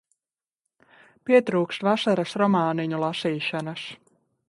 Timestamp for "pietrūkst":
1.29-1.85